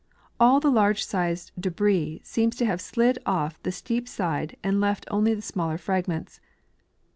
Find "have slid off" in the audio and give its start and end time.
2.65-3.61